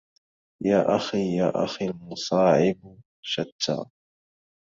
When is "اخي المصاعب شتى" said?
1.65-3.83